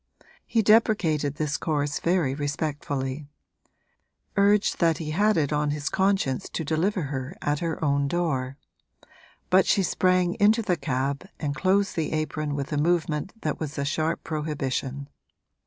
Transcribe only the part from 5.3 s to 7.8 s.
it on his conscience to deliver her at